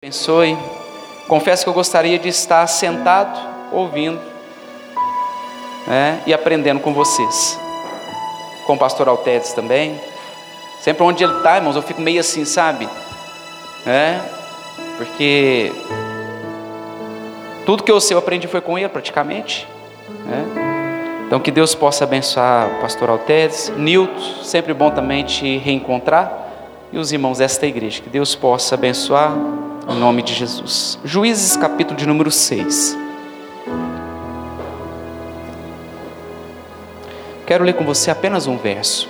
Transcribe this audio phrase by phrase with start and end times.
[0.00, 0.56] abençoe.
[1.26, 3.36] Confesso que eu gostaria de estar sentado,
[3.72, 4.20] ouvindo
[5.88, 7.58] né, e aprendendo com vocês.
[8.64, 10.00] Com o pastor Altedes também.
[10.80, 12.88] Sempre onde ele está, irmãos, eu fico meio assim, sabe?
[13.84, 14.20] É,
[14.96, 15.72] porque
[17.66, 19.66] tudo que eu sei eu aprendi foi com ele, praticamente.
[20.24, 21.24] Né?
[21.26, 26.46] Então que Deus possa abençoar o pastor Altedes, Nilton, sempre bom também te reencontrar,
[26.92, 28.00] e os irmãos desta igreja.
[28.00, 29.36] Que Deus possa abençoar
[29.88, 30.98] em nome de Jesus.
[31.02, 32.96] Juízes capítulo de número 6.
[37.46, 39.08] Quero ler com você apenas um verso.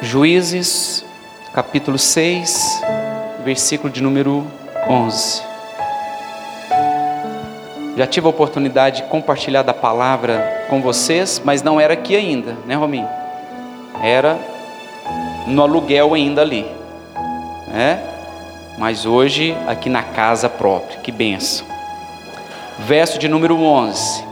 [0.00, 1.04] Juízes,
[1.52, 2.80] capítulo 6,
[3.44, 4.46] versículo de número
[4.88, 5.47] 11.
[7.98, 12.56] Já tive a oportunidade de compartilhar da palavra com vocês, mas não era aqui ainda,
[12.64, 13.08] né, Rominho?
[14.00, 14.38] Era
[15.48, 16.64] no aluguel ainda ali,
[17.66, 18.00] né?
[18.78, 21.66] Mas hoje aqui na casa própria, que benção.
[22.78, 24.22] Verso de número 11.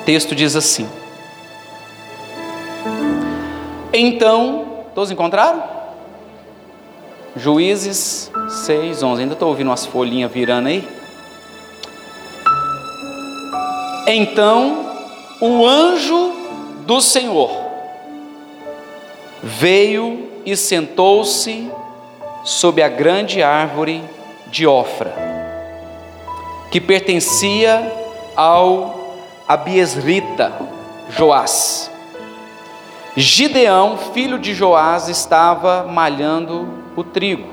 [0.00, 0.88] O texto diz assim:
[3.92, 5.62] Então, todos encontraram?
[7.36, 8.32] Juízes
[8.66, 9.22] 6, 11.
[9.22, 10.99] Ainda estou ouvindo umas folhinhas virando aí.
[14.12, 14.86] Então
[15.40, 16.32] o anjo
[16.84, 17.48] do Senhor
[19.40, 21.70] veio e sentou-se
[22.42, 24.02] sob a grande árvore
[24.48, 25.14] de Ofra,
[26.72, 27.88] que pertencia
[28.34, 29.14] ao
[29.46, 30.54] Abiesrita
[31.10, 31.88] Joás.
[33.16, 37.48] Gideão, filho de Joás, estava malhando o trigo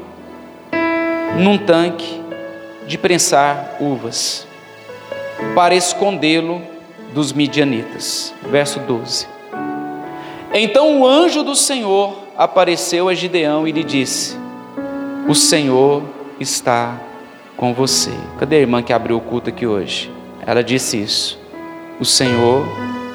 [1.37, 2.19] num tanque
[2.87, 4.46] de prensar uvas
[5.55, 6.61] para escondê-lo
[7.13, 8.33] dos midianitas.
[8.49, 9.27] Verso 12.
[10.53, 14.37] Então o anjo do Senhor apareceu a Gideão e lhe disse:
[15.27, 16.03] O Senhor
[16.39, 16.99] está
[17.55, 18.11] com você.
[18.39, 20.11] Cadê a irmã que abriu o culto aqui hoje?
[20.45, 21.39] Ela disse isso.
[21.99, 22.65] O Senhor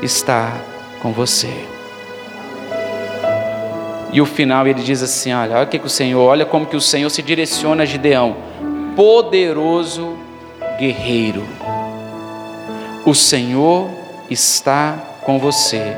[0.03, 0.53] está
[1.01, 1.49] com você.
[4.13, 6.67] E o final ele diz assim: olha, olha o que, que o Senhor, olha como
[6.67, 8.37] que o Senhor se direciona a Gideão,
[8.95, 10.19] poderoso
[10.79, 11.43] guerreiro.
[13.05, 13.91] O Senhor
[14.31, 15.97] está com você,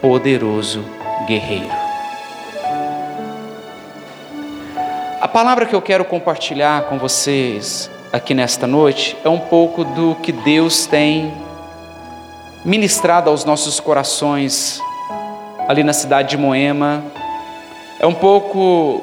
[0.00, 0.84] poderoso
[1.26, 1.68] guerreiro.
[5.20, 10.14] A palavra que eu quero compartilhar com vocês aqui nesta noite é um pouco do
[10.14, 11.34] que Deus tem
[12.64, 14.80] ministrado aos nossos corações
[15.66, 17.02] ali na cidade de Moema.
[17.98, 19.02] É um pouco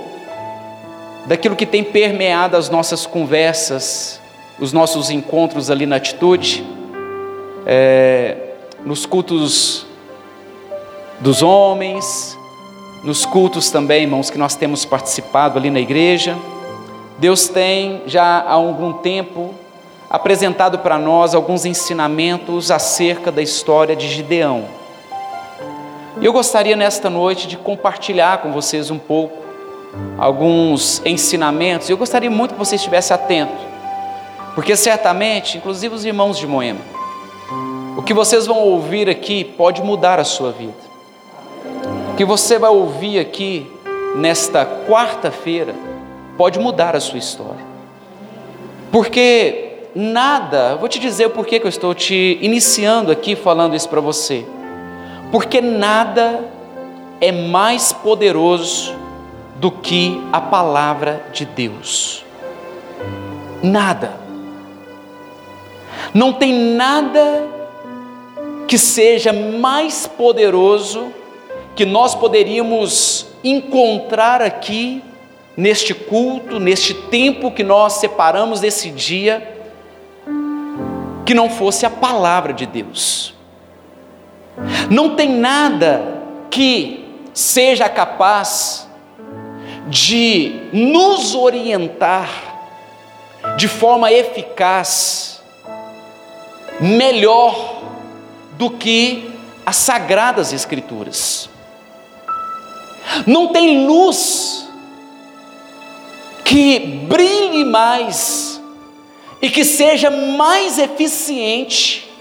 [1.26, 4.22] daquilo que tem permeado as nossas conversas,
[4.58, 6.75] os nossos encontros ali na atitude
[7.66, 8.38] é,
[8.86, 9.86] nos cultos
[11.20, 12.38] dos homens,
[13.04, 16.38] nos cultos também, irmãos, que nós temos participado ali na igreja.
[17.18, 19.54] Deus tem já há algum tempo
[20.10, 24.66] apresentado para nós alguns ensinamentos acerca da história de Gideão.
[26.22, 29.44] E eu gostaria nesta noite de compartilhar com vocês um pouco
[30.18, 31.90] alguns ensinamentos.
[31.90, 33.54] Eu gostaria muito que você estivesse atento,
[34.54, 36.95] porque certamente, inclusive os irmãos de Moema,
[37.98, 40.74] o que vocês vão ouvir aqui pode mudar a sua vida.
[42.12, 43.72] O que você vai ouvir aqui
[44.16, 45.74] nesta quarta-feira
[46.38, 47.64] pode mudar a sua história.
[48.92, 53.90] Porque nada, vou te dizer o porquê que eu estou te iniciando aqui falando isso
[53.90, 54.46] para você.
[55.32, 56.44] Porque nada
[57.22, 58.94] é mais poderoso
[59.56, 62.26] do que a palavra de Deus.
[63.64, 64.14] Nada.
[66.14, 67.56] Não tem nada
[68.68, 71.14] que seja mais poderoso
[71.76, 75.04] que nós poderíamos encontrar aqui
[75.58, 79.56] neste culto, neste tempo que nós separamos desse dia,
[81.26, 83.34] que não fosse a palavra de Deus.
[84.90, 88.88] Não tem nada que seja capaz
[89.88, 92.30] de nos orientar
[93.58, 95.42] de forma eficaz,
[96.80, 97.85] melhor
[98.58, 99.32] do que
[99.66, 101.50] as sagradas Escrituras.
[103.26, 104.68] Não tem luz
[106.44, 108.62] que brilhe mais
[109.42, 112.12] e que seja mais eficiente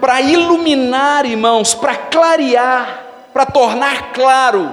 [0.00, 4.72] para iluminar, irmãos, para clarear, para tornar claro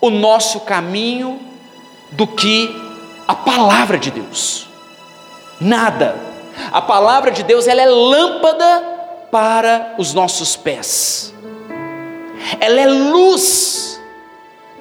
[0.00, 1.40] o nosso caminho
[2.12, 2.74] do que
[3.26, 4.66] a palavra de Deus.
[5.60, 6.30] Nada
[6.72, 8.99] A palavra de Deus ela é lâmpada
[9.30, 11.34] para os nossos pés.
[12.58, 14.00] Ela é luz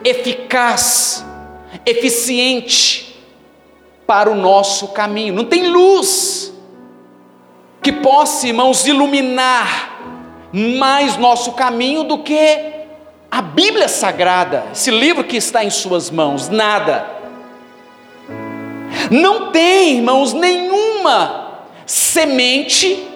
[0.04, 1.26] eficaz,
[1.86, 3.22] eficiente
[4.08, 5.34] para o nosso caminho.
[5.34, 6.54] Não tem luz
[7.82, 10.00] que possa, irmãos, iluminar
[10.52, 12.80] mais nosso caminho do que
[13.30, 16.50] a Bíblia Sagrada, esse livro que está em Suas mãos.
[16.50, 17.06] Nada.
[19.12, 23.09] Não tem, irmãos, nenhuma semente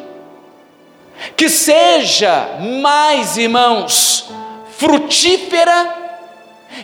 [1.35, 4.29] que seja mais, irmãos,
[4.77, 6.03] frutífera,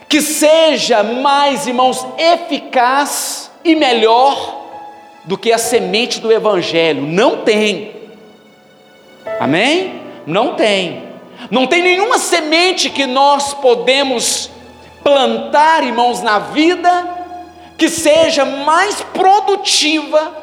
[0.08, 4.60] que seja mais, irmãos, eficaz e melhor
[5.26, 7.02] do que a semente do Evangelho.
[7.02, 7.96] Não tem.
[9.40, 10.02] Amém?
[10.26, 11.04] Não tem.
[11.50, 14.50] Não tem nenhuma semente que nós podemos
[15.04, 17.18] plantar, irmãos, na vida
[17.78, 20.34] que seja mais produtiva,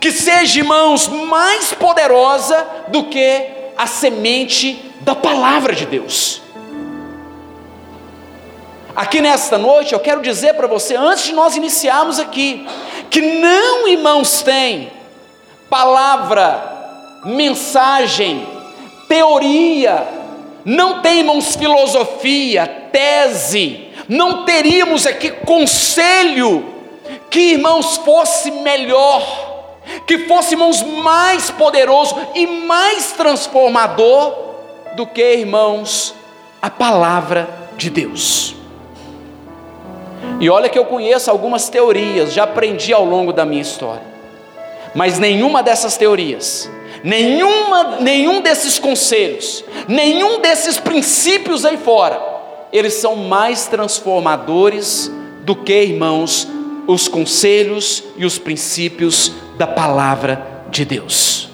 [0.00, 3.46] que seja, irmãos, mais poderosa do que
[3.76, 6.42] a semente da palavra de Deus.
[8.94, 12.66] Aqui nesta noite eu quero dizer para você, antes de nós iniciarmos aqui,
[13.08, 14.90] que não, irmãos, tem
[15.70, 18.44] palavra, mensagem,
[19.08, 20.06] teoria,
[20.64, 26.74] não tem, irmãos, filosofia, tese, não teríamos aqui conselho
[27.30, 29.47] que, irmãos, fosse melhor,
[30.06, 34.34] que fosse, irmãos, mais poderoso e mais transformador
[34.96, 36.14] do que, irmãos,
[36.60, 38.54] a palavra de Deus.
[40.40, 44.02] E olha que eu conheço algumas teorias, já aprendi ao longo da minha história.
[44.94, 46.70] Mas nenhuma dessas teorias,
[47.02, 52.20] nenhuma, nenhum desses conselhos, nenhum desses princípios aí fora,
[52.72, 55.10] eles são mais transformadores
[55.42, 56.46] do que, irmãos,
[56.88, 61.50] os conselhos e os princípios da palavra de Deus.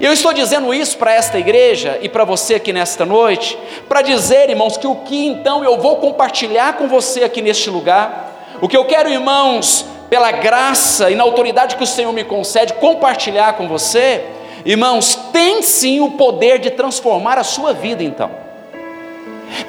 [0.00, 3.56] Eu estou dizendo isso para esta igreja e para você aqui nesta noite,
[3.86, 8.56] para dizer, irmãos, que o que então eu vou compartilhar com você aqui neste lugar,
[8.62, 12.72] o que eu quero, irmãos, pela graça e na autoridade que o Senhor me concede,
[12.74, 14.24] compartilhar com você,
[14.64, 18.45] irmãos, tem sim o poder de transformar a sua vida então.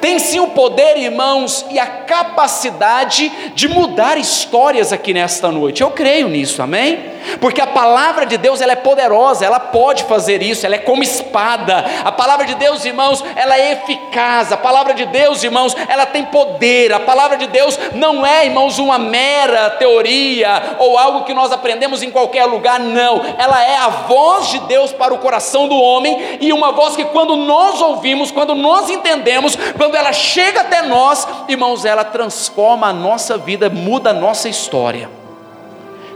[0.00, 5.82] Tem sim o poder, irmãos, e a capacidade de mudar histórias aqui nesta noite.
[5.82, 7.18] Eu creio nisso, amém?
[7.40, 11.02] Porque a palavra de Deus ela é poderosa, ela pode fazer isso, ela é como
[11.02, 11.84] espada.
[12.04, 14.52] A palavra de Deus, irmãos, ela é eficaz.
[14.52, 16.92] A palavra de Deus, irmãos, ela tem poder.
[16.92, 22.02] A palavra de Deus não é, irmãos, uma mera teoria ou algo que nós aprendemos
[22.02, 23.22] em qualquer lugar, não.
[23.38, 27.04] Ela é a voz de Deus para o coração do homem e uma voz que
[27.06, 32.92] quando nós ouvimos, quando nós entendemos, quando ela chega até nós, irmãos, ela transforma a
[32.92, 35.10] nossa vida, muda a nossa história.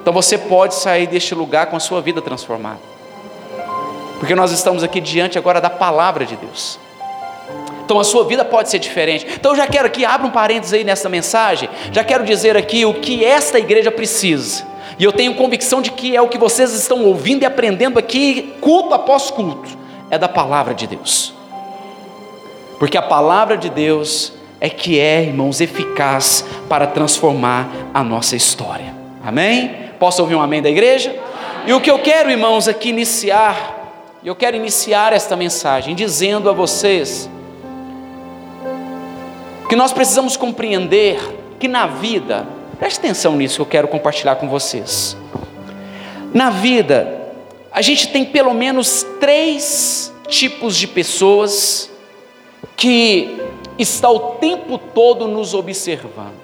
[0.01, 2.81] Então você pode sair deste lugar com a sua vida transformada.
[4.19, 6.79] Porque nós estamos aqui diante agora da palavra de Deus.
[7.85, 9.27] Então a sua vida pode ser diferente.
[9.35, 11.69] Então eu já quero aqui, abra um parênteses aí nessa mensagem.
[11.93, 14.65] Já quero dizer aqui o que esta igreja precisa.
[14.99, 18.55] E eu tenho convicção de que é o que vocês estão ouvindo e aprendendo aqui,
[18.61, 19.71] culto após culto,
[20.11, 21.42] é da palavra de Deus
[22.83, 28.93] porque a palavra de Deus é que é, irmãos, eficaz para transformar a nossa história.
[29.25, 29.93] Amém?
[30.01, 31.15] Posso ouvir um amém da igreja?
[31.65, 36.53] E o que eu quero, irmãos, aqui iniciar, eu quero iniciar esta mensagem dizendo a
[36.53, 37.31] vocês
[39.69, 41.21] que nós precisamos compreender
[41.61, 42.49] que na vida,
[42.81, 45.17] preste atenção nisso que eu quero compartilhar com vocês.
[46.35, 47.31] Na vida,
[47.71, 51.92] a gente tem pelo menos três tipos de pessoas
[52.83, 53.41] que
[53.79, 56.43] está o tempo todo nos observando.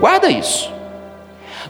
[0.00, 0.72] Guarda isso.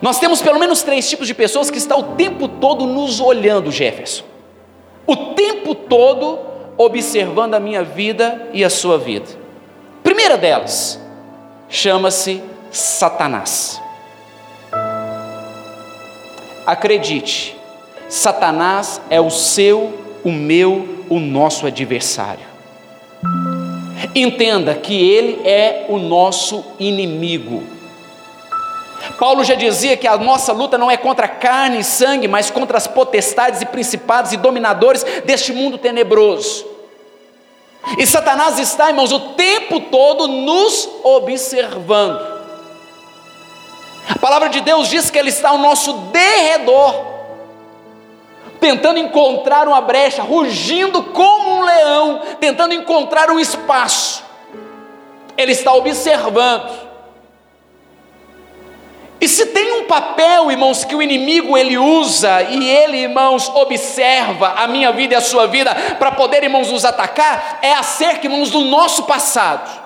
[0.00, 3.72] Nós temos pelo menos três tipos de pessoas que estão o tempo todo nos olhando,
[3.72, 4.22] Jefferson.
[5.04, 6.38] O tempo todo
[6.78, 9.26] observando a minha vida e a sua vida.
[10.04, 11.00] Primeira delas
[11.68, 13.82] chama-se Satanás.
[16.64, 17.56] Acredite,
[18.08, 22.46] Satanás é o seu, o meu o nosso adversário.
[24.14, 27.62] Entenda que ele é o nosso inimigo.
[29.18, 32.76] Paulo já dizia que a nossa luta não é contra carne e sangue, mas contra
[32.76, 36.66] as potestades e principados e dominadores deste mundo tenebroso.
[37.98, 42.20] E Satanás está, irmãos, o tempo todo nos observando.
[44.08, 47.11] A palavra de Deus diz que ele está ao nosso derredor
[48.62, 54.22] tentando encontrar uma brecha, rugindo como um leão, tentando encontrar um espaço.
[55.36, 56.70] Ele está observando.
[59.20, 64.54] E se tem um papel, irmãos, que o inimigo ele usa e ele, irmãos, observa
[64.56, 68.50] a minha vida e a sua vida para poder, irmãos, nos atacar, é acerca, irmãos,
[68.50, 69.81] do nosso passado.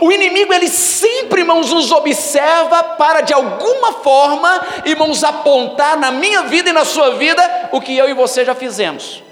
[0.00, 6.42] O inimigo, ele sempre, irmãos, nos observa para de alguma forma, irmãos, apontar na minha
[6.42, 9.22] vida e na sua vida o que eu e você já fizemos.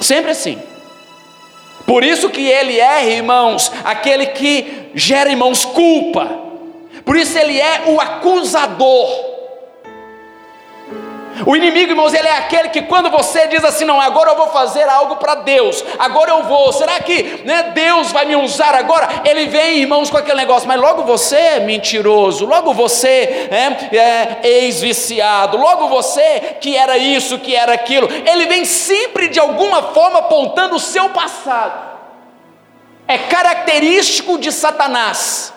[0.00, 0.60] Sempre assim.
[1.86, 6.28] Por isso que ele é, irmãos, aquele que gera, irmãos, culpa.
[7.04, 9.27] Por isso ele é o acusador.
[11.46, 14.48] O inimigo, irmãos, ele é aquele que quando você diz assim, não, agora eu vou
[14.48, 19.08] fazer algo para Deus, agora eu vou, será que né, Deus vai me usar agora?
[19.24, 24.38] Ele vem, irmãos, com aquele negócio, mas logo você é mentiroso, logo você é, é
[24.42, 28.08] ex-viciado, logo você que era isso, que era aquilo.
[28.26, 31.88] Ele vem sempre de alguma forma apontando o seu passado.
[33.06, 35.52] É característico de Satanás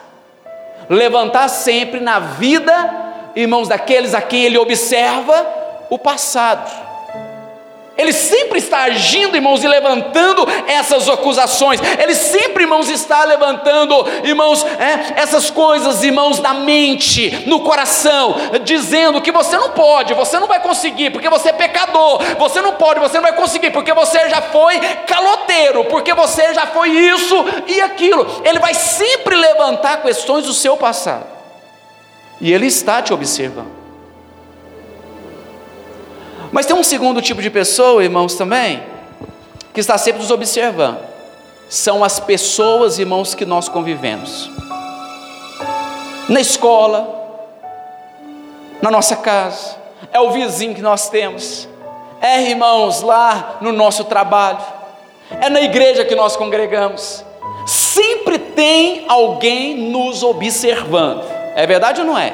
[0.90, 5.61] levantar sempre na vida, irmãos, daqueles a quem ele observa
[5.92, 6.90] o passado.
[7.98, 11.80] Ele sempre está agindo, irmãos, e levantando essas acusações.
[12.00, 13.94] Ele sempre, irmãos, está levantando,
[14.24, 20.40] irmãos, é, essas coisas, irmãos, na mente, no coração, dizendo que você não pode, você
[20.40, 22.24] não vai conseguir, porque você é pecador.
[22.40, 26.66] Você não pode, você não vai conseguir, porque você já foi caloteiro, porque você já
[26.68, 27.36] foi isso
[27.68, 28.26] e aquilo.
[28.46, 31.28] Ele vai sempre levantar questões do seu passado.
[32.40, 33.81] E ele está te observando.
[36.52, 38.84] Mas tem um segundo tipo de pessoa, irmãos, também,
[39.74, 41.00] que está sempre nos observando.
[41.70, 44.52] São as pessoas, irmãos, que nós convivemos.
[46.28, 47.40] Na escola,
[48.82, 49.78] na nossa casa,
[50.12, 51.70] é o vizinho que nós temos,
[52.20, 54.60] é, irmãos, lá no nosso trabalho,
[55.40, 57.24] é na igreja que nós congregamos.
[57.66, 61.24] Sempre tem alguém nos observando.
[61.56, 62.34] É verdade ou não é?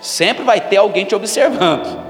[0.00, 2.05] Sempre vai ter alguém te observando.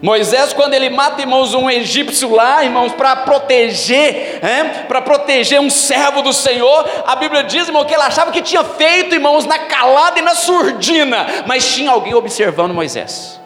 [0.00, 5.68] Moisés, quando ele mata, irmãos, um egípcio lá, irmãos, para proteger, é, para proteger um
[5.68, 9.58] servo do Senhor, a Bíblia diz, irmão, que ele achava que tinha feito, irmãos, na
[9.58, 13.40] calada e na surdina, mas tinha alguém observando Moisés.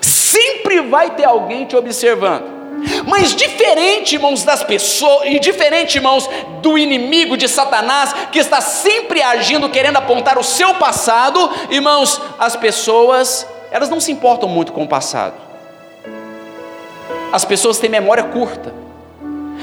[0.00, 2.60] Sempre vai ter alguém te observando.
[3.06, 6.30] Mas diferente, irmãos, das pessoas, e diferente, irmãos,
[6.62, 12.54] do inimigo de Satanás, que está sempre agindo, querendo apontar o seu passado, irmãos, as
[12.54, 15.34] pessoas elas não se importam muito com o passado.
[17.32, 18.74] As pessoas têm memória curta.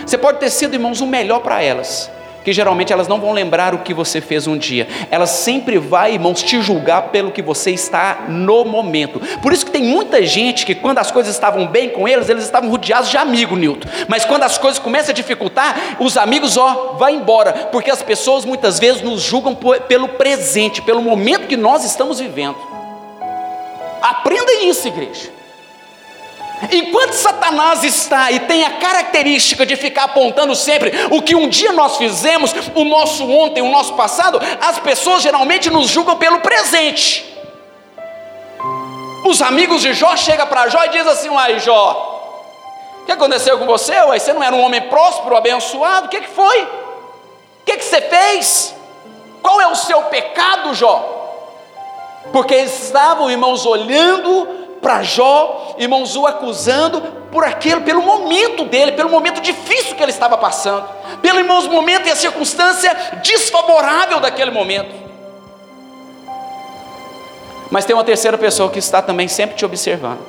[0.05, 2.09] Você pode ter sido, irmãos, o melhor para elas,
[2.45, 4.87] que geralmente elas não vão lembrar o que você fez um dia.
[5.11, 9.19] Elas sempre vai, irmãos, te julgar pelo que você está no momento.
[9.41, 12.45] Por isso que tem muita gente que quando as coisas estavam bem com eles, eles
[12.45, 13.89] estavam rodeados de amigo, Newton.
[14.07, 18.45] Mas quando as coisas começam a dificultar, os amigos, ó, vai embora, porque as pessoas
[18.45, 22.76] muitas vezes nos julgam pelo presente, pelo momento que nós estamos vivendo.
[24.01, 25.37] Aprenda isso, igreja.
[26.71, 31.71] Enquanto Satanás está e tem a característica de ficar apontando sempre o que um dia
[31.71, 37.25] nós fizemos, o nosso ontem, o nosso passado, as pessoas geralmente nos julgam pelo presente.
[39.23, 42.23] Os amigos de Jó chegam para Jó e dizem assim: Uai, Jó,
[43.01, 43.93] o que aconteceu com você?
[43.93, 46.07] Uai, você não era um homem próspero, abençoado?
[46.07, 46.63] O que, que foi?
[46.63, 48.73] O que, que você fez?
[49.43, 51.17] Qual é o seu pecado, Jó?
[52.31, 54.47] Porque estavam, irmãos, olhando
[54.81, 60.11] para Jó, irmãos, o acusando por aquilo, pelo momento dele, pelo momento difícil que ele
[60.11, 60.87] estava passando,
[61.21, 62.93] pelo irmãos, momento e a circunstância
[63.23, 65.07] desfavorável daquele momento.
[67.69, 70.19] Mas tem uma terceira pessoa que está também sempre te observando.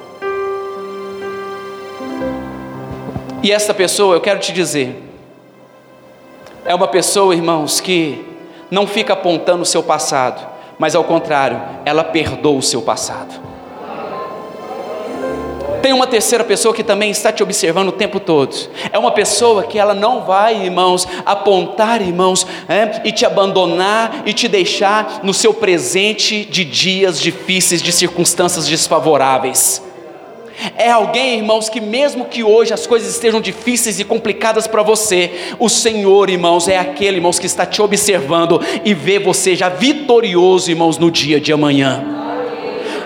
[3.42, 5.00] E essa pessoa, eu quero te dizer,
[6.64, 8.26] é uma pessoa, irmãos, que
[8.70, 13.48] não fica apontando o seu passado, mas ao contrário, ela perdoa o seu passado.
[15.82, 18.54] Tem uma terceira pessoa que também está te observando o tempo todo.
[18.92, 24.32] É uma pessoa que ela não vai, irmãos, apontar, irmãos, é, e te abandonar e
[24.32, 29.87] te deixar no seu presente de dias difíceis, de circunstâncias desfavoráveis.
[30.76, 35.30] É alguém, irmãos, que mesmo que hoje as coisas estejam difíceis e complicadas para você,
[35.58, 40.70] o Senhor, irmãos, é aquele, irmãos, que está te observando e vê você já vitorioso,
[40.70, 42.04] irmãos, no dia de amanhã.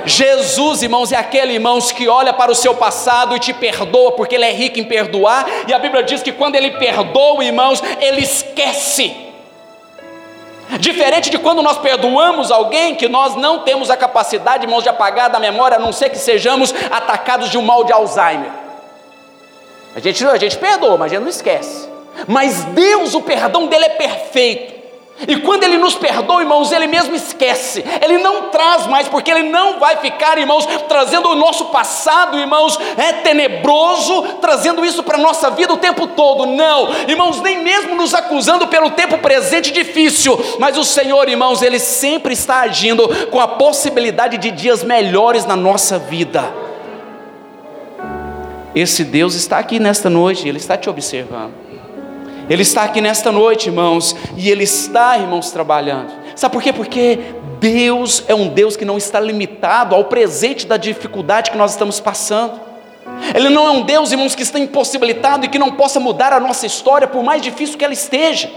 [0.04, 4.34] Jesus, irmãos, é aquele, irmãos, que olha para o seu passado e te perdoa, porque
[4.34, 8.20] Ele é rico em perdoar, e a Bíblia diz que quando Ele perdoa, irmãos, Ele
[8.20, 9.31] esquece.
[10.78, 15.30] Diferente de quando nós perdoamos alguém que nós não temos a capacidade, irmãos, de apagar
[15.30, 18.50] da memória, a não ser que sejamos atacados de um mal de Alzheimer.
[19.94, 21.88] A gente, a gente perdoa, mas a gente não esquece.
[22.26, 24.81] Mas Deus, o perdão dele é perfeito.
[25.26, 29.48] E quando Ele nos perdoa, irmãos, Ele mesmo esquece, Ele não traz mais, porque Ele
[29.48, 35.20] não vai ficar, irmãos, trazendo o nosso passado, irmãos, é tenebroso, trazendo isso para a
[35.20, 40.38] nossa vida o tempo todo, não, irmãos, nem mesmo nos acusando pelo tempo presente difícil,
[40.58, 45.56] mas o Senhor, irmãos, Ele sempre está agindo com a possibilidade de dias melhores na
[45.56, 46.52] nossa vida.
[48.74, 51.71] Esse Deus está aqui nesta noite, Ele está te observando.
[52.52, 56.12] Ele está aqui nesta noite, irmãos, e Ele está, irmãos, trabalhando.
[56.36, 56.70] Sabe por quê?
[56.70, 57.18] Porque
[57.58, 61.98] Deus é um Deus que não está limitado ao presente da dificuldade que nós estamos
[61.98, 62.60] passando.
[63.34, 66.40] Ele não é um Deus, irmãos, que está impossibilitado e que não possa mudar a
[66.40, 68.50] nossa história, por mais difícil que ela esteja.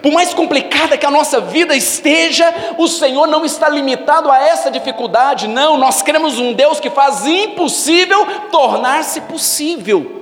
[0.00, 4.70] Por mais complicada que a nossa vida esteja, o Senhor não está limitado a essa
[4.70, 5.76] dificuldade, não.
[5.76, 10.21] Nós cremos um Deus que faz impossível tornar-se possível.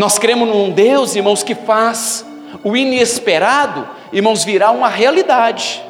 [0.00, 2.24] Nós cremos num Deus, irmãos, que faz
[2.64, 5.84] o inesperado, irmãos, virar uma realidade.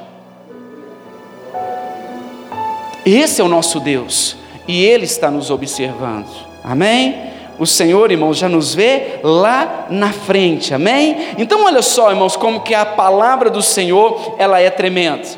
[3.07, 4.35] Esse é o nosso Deus
[4.67, 6.26] e Ele está nos observando,
[6.64, 7.31] amém?
[7.57, 11.29] O Senhor, irmãos, já nos vê lá na frente, amém?
[11.38, 15.29] Então, olha só, irmãos, como que a palavra do Senhor ela é tremenda,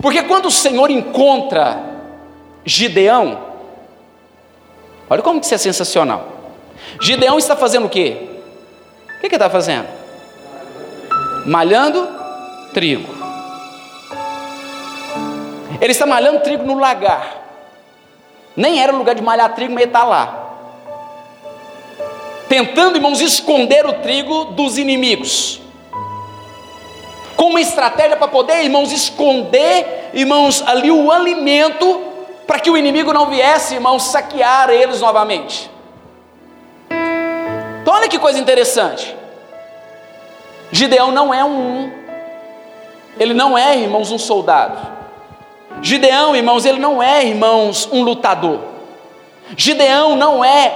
[0.00, 1.82] porque quando o Senhor encontra
[2.64, 3.40] Gideão,
[5.10, 6.39] olha como que isso é sensacional.
[7.00, 8.28] Gideão está fazendo o quê?
[9.16, 9.86] O que, ele está fazendo?
[11.46, 12.08] Malhando
[12.72, 13.14] trigo.
[15.80, 17.38] Ele está malhando trigo no lagar.
[18.56, 20.56] Nem era lugar de malhar trigo, mas ele está lá.
[22.48, 25.60] Tentando, irmãos, esconder o trigo dos inimigos.
[27.36, 32.02] Com uma estratégia para poder, irmãos, esconder, irmãos, ali o alimento,
[32.46, 35.70] para que o inimigo não viesse, irmãos, saquear eles novamente.
[37.80, 39.16] Então, olha que coisa interessante.
[40.72, 41.90] Gideão não é um,
[43.18, 44.78] ele não é, irmãos, um soldado.
[45.82, 48.60] Gideão, irmãos, ele não é, irmãos, um lutador.
[49.56, 50.72] Gideão não é,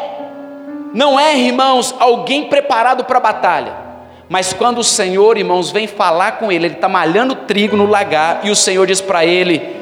[0.92, 3.84] não é, irmãos, alguém preparado para a batalha.
[4.28, 8.40] Mas quando o Senhor, irmãos, vem falar com ele, ele está malhando trigo no lagar,
[8.44, 9.76] e o Senhor diz para ele: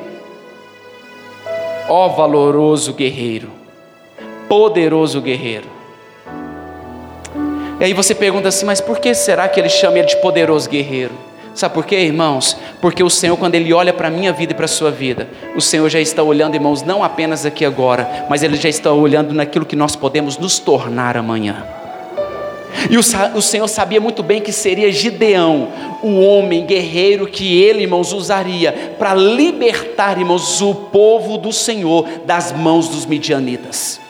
[1.88, 3.50] Ó oh, valoroso guerreiro,
[4.48, 5.71] poderoso guerreiro.
[7.82, 10.70] E aí você pergunta assim, mas por que será que ele chama ele de poderoso
[10.70, 11.10] guerreiro?
[11.52, 12.56] Sabe por quê, irmãos?
[12.80, 15.28] Porque o Senhor, quando Ele olha para a minha vida e para a sua vida,
[15.56, 19.34] o Senhor já está olhando, irmãos, não apenas aqui agora, mas Ele já está olhando
[19.34, 21.66] naquilo que nós podemos nos tornar amanhã.
[22.88, 23.00] E o,
[23.34, 25.68] o Senhor sabia muito bem que seria Gideão,
[26.04, 32.52] o homem guerreiro que ele, irmãos, usaria para libertar, irmãos, o povo do Senhor das
[32.52, 34.01] mãos dos midianitas.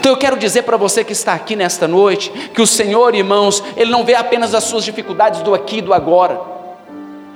[0.00, 3.62] Então eu quero dizer para você que está aqui nesta noite, que o Senhor, irmãos,
[3.76, 6.40] Ele não vê apenas as suas dificuldades do aqui e do agora.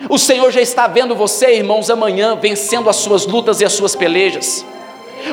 [0.09, 3.95] O Senhor já está vendo você, irmãos, amanhã vencendo as suas lutas e as suas
[3.95, 4.65] pelejas.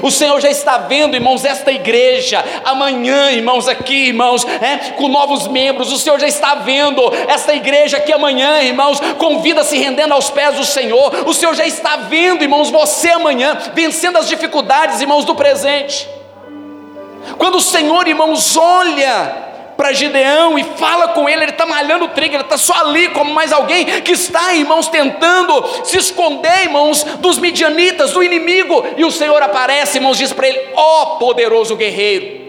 [0.04, 5.48] O Senhor já está vendo, irmãos, esta igreja, amanhã, irmãos, aqui, irmãos, é, com novos
[5.48, 5.90] membros.
[5.90, 10.30] O Senhor já está vendo esta igreja aqui amanhã, irmãos, com vida se rendendo aos
[10.30, 11.26] pés do Senhor.
[11.26, 16.20] O Senhor já está vendo, irmãos, você amanhã vencendo as dificuldades, irmãos, do presente.
[17.38, 22.10] Quando o Senhor, irmãos, olha para Gideão e fala com ele, ele está malhando o
[22.10, 27.04] trigo, ele está só ali como mais alguém que está, irmãos, tentando se esconder, irmãos,
[27.04, 31.76] dos midianitas, do inimigo, e o Senhor aparece, irmãos, diz para ele: ó oh, poderoso
[31.76, 32.42] guerreiro.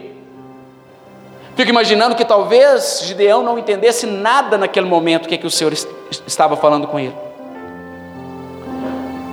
[1.56, 5.72] Fico imaginando que talvez Gideão não entendesse nada naquele momento, que, é que o Senhor
[6.26, 7.14] estava falando com ele.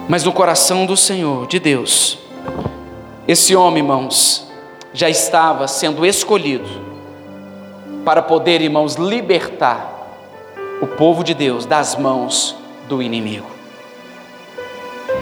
[0.08, 2.18] Mas no coração do Senhor, de Deus,
[3.28, 4.49] esse homem, irmãos,
[4.94, 6.68] já estava sendo escolhido
[8.04, 9.98] para poder, irmãos, libertar
[10.82, 12.56] o povo de Deus das mãos
[12.88, 13.50] do inimigo.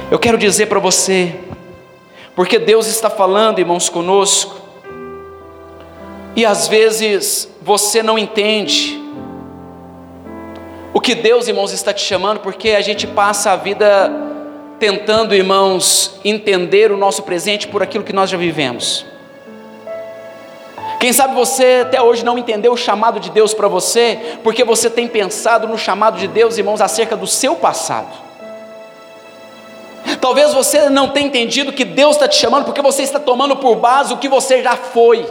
[0.09, 1.35] Eu quero dizer para você,
[2.35, 4.55] porque Deus está falando, irmãos, conosco,
[6.35, 9.01] e às vezes você não entende
[10.93, 14.11] o que Deus, irmãos, está te chamando, porque a gente passa a vida
[14.79, 19.05] tentando, irmãos, entender o nosso presente por aquilo que nós já vivemos.
[20.99, 24.89] Quem sabe você até hoje não entendeu o chamado de Deus para você, porque você
[24.89, 28.27] tem pensado no chamado de Deus, irmãos, acerca do seu passado.
[30.19, 33.75] Talvez você não tenha entendido que Deus está te chamando, porque você está tomando por
[33.75, 35.25] base o que você já foi.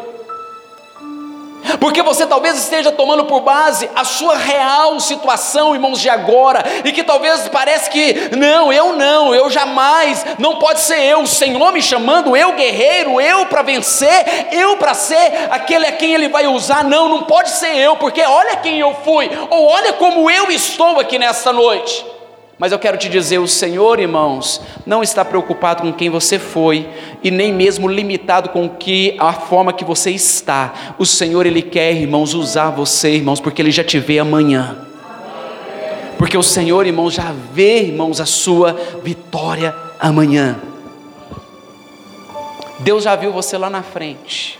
[1.80, 6.92] Porque você talvez esteja tomando por base a sua real situação, irmãos, de agora, e
[6.92, 11.72] que talvez parece que, não, eu não, eu jamais, não pode ser eu, o Senhor
[11.72, 16.46] me chamando, eu guerreiro, eu para vencer, eu para ser aquele a quem Ele vai
[16.46, 20.50] usar, não, não pode ser eu, porque olha quem eu fui, ou olha como eu
[20.50, 22.15] estou aqui nesta noite.
[22.58, 26.88] Mas eu quero te dizer: o Senhor, irmãos, não está preocupado com quem você foi
[27.22, 30.72] e nem mesmo limitado com que a forma que você está.
[30.98, 34.78] O Senhor, Ele quer, irmãos, usar você, irmãos, porque Ele já te vê amanhã.
[36.16, 40.56] Porque o Senhor, irmãos, já vê, irmãos, a sua vitória amanhã.
[42.78, 44.58] Deus já viu você lá na frente.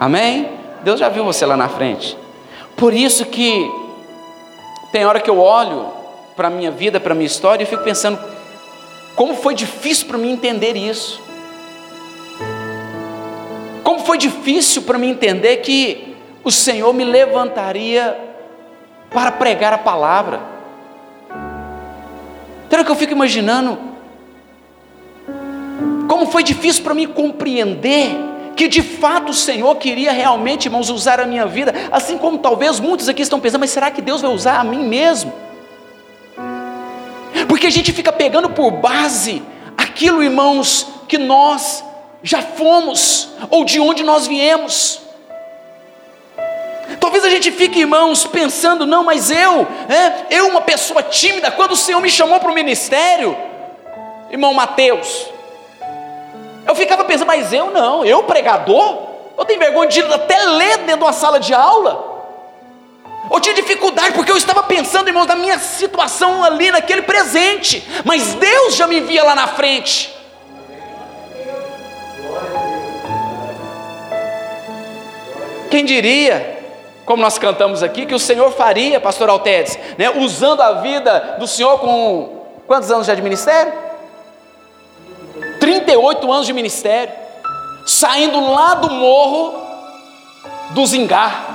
[0.00, 0.48] Amém?
[0.82, 2.16] Deus já viu você lá na frente.
[2.74, 3.70] Por isso que
[4.90, 6.01] tem hora que eu olho
[6.36, 8.18] para a minha vida, para a minha história, e fico pensando,
[9.14, 11.20] como foi difícil para mim entender isso.
[13.82, 18.16] Como foi difícil para mim entender que o Senhor me levantaria
[19.10, 20.40] para pregar a palavra.
[22.66, 23.78] Então que eu fico imaginando
[26.08, 28.10] como foi difícil para mim compreender
[28.56, 32.80] que de fato o Senhor queria realmente, irmãos, usar a minha vida, assim como talvez
[32.80, 35.32] muitos aqui estão pensando, mas será que Deus vai usar a mim mesmo?
[37.52, 39.42] Porque a gente fica pegando por base
[39.76, 41.84] aquilo, irmãos, que nós
[42.22, 45.02] já fomos, ou de onde nós viemos.
[46.98, 51.72] Talvez a gente fique, irmãos, pensando, não, mas eu, é, eu, uma pessoa tímida, quando
[51.72, 53.36] o Senhor me chamou para o ministério,
[54.30, 55.26] irmão Mateus,
[56.66, 61.00] eu ficava pensando, mas eu não, eu pregador, eu tenho vergonha de até ler dentro
[61.00, 62.11] de uma sala de aula.
[63.30, 68.34] Eu tinha dificuldade porque eu estava pensando, irmãos, na minha situação ali, naquele presente, mas
[68.34, 70.12] Deus já me via lá na frente.
[75.70, 76.58] Quem diria,
[77.06, 81.46] como nós cantamos aqui, que o Senhor faria, pastor Altedes, né, usando a vida do
[81.46, 83.72] Senhor com quantos anos já de ministério?
[85.58, 87.14] 38 anos de ministério,
[87.86, 89.62] saindo lá do morro
[90.70, 91.51] do Zingar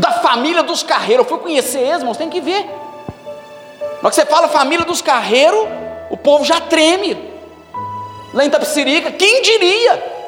[0.00, 1.24] da família dos Carreiros.
[1.24, 2.64] Eu fui conhecer eles, irmãos, tem que ver.
[2.64, 5.68] Na hora que você fala família dos Carreiros,
[6.10, 7.30] o povo já treme.
[8.32, 10.19] Lá em Tapicirica, quem diria?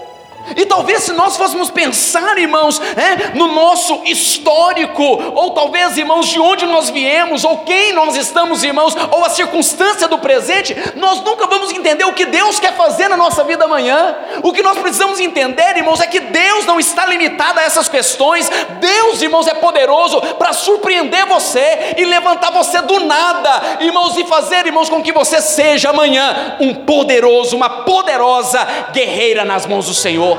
[0.57, 5.03] E talvez se nós fôssemos pensar, irmãos, é, no nosso histórico,
[5.35, 10.09] ou talvez, irmãos, de onde nós viemos, ou quem nós estamos, irmãos, ou a circunstância
[10.09, 14.17] do presente, nós nunca vamos entender o que Deus quer fazer na nossa vida amanhã.
[14.43, 18.51] O que nós precisamos entender, irmãos, é que Deus não está limitado a essas questões.
[18.81, 24.67] Deus, irmãos, é poderoso para surpreender você e levantar você do nada, irmãos, e fazer,
[24.67, 30.32] irmãos, com que você seja amanhã um poderoso, uma poderosa guerreira nas mãos do Senhor.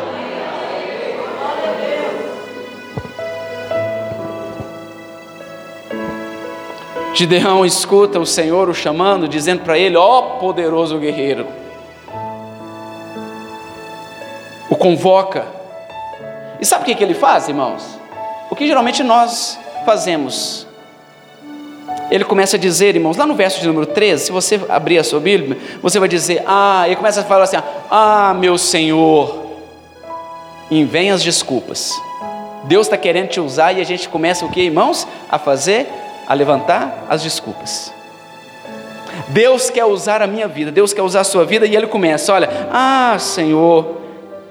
[7.14, 11.46] Gideão escuta o Senhor o chamando, dizendo para ele: Ó oh, poderoso guerreiro.
[14.70, 15.46] O convoca.
[16.60, 18.00] E sabe o que, que ele faz, irmãos?
[18.50, 20.66] O que geralmente nós fazemos.
[22.10, 25.04] Ele começa a dizer, irmãos, lá no verso de número 13, se você abrir a
[25.04, 27.58] sua Bíblia, você vai dizer: Ah, ele começa a falar assim:
[27.92, 29.43] Ah, meu Senhor,
[30.84, 31.92] vem as desculpas.
[32.64, 35.08] Deus está querendo te usar e a gente começa o que, irmãos?
[35.30, 35.88] A fazer
[36.28, 37.94] a levantar as desculpas.
[39.30, 42.34] Deus quer usar a minha vida, Deus quer usar a sua vida, e ele começa:
[42.34, 43.98] olha, ah, Senhor,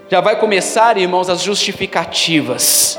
[0.09, 2.99] já vai começar, irmãos, as justificativas.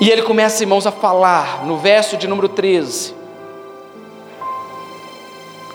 [0.00, 3.14] E ele começa, irmãos, a falar no verso de número 13: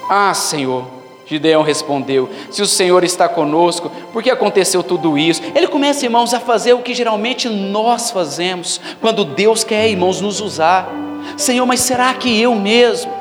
[0.10, 0.86] Ah, Senhor,
[1.26, 5.42] Gideão respondeu: Se o Senhor está conosco, por que aconteceu tudo isso?
[5.56, 10.42] Ele começa, irmãos, a fazer o que geralmente nós fazemos quando Deus quer, irmãos, nos
[10.42, 10.90] usar.
[11.38, 13.12] Senhor, mas será que eu mesmo?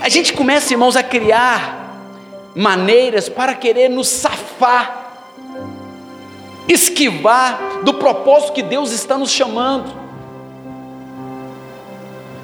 [0.00, 1.80] A gente começa, irmãos, a criar
[2.54, 5.12] maneiras para querer nos safar,
[6.66, 9.92] esquivar do propósito que Deus está nos chamando.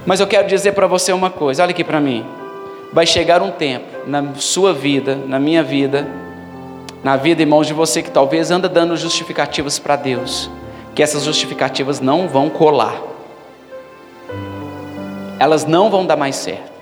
[0.04, 2.37] Mas eu quero dizer para você uma coisa, olha aqui para mim
[2.92, 6.06] vai chegar um tempo na sua vida, na minha vida,
[7.02, 10.50] na vida, irmãos, de você que talvez anda dando justificativas para Deus,
[10.94, 13.00] que essas justificativas não vão colar,
[15.38, 16.78] elas não vão dar mais certo.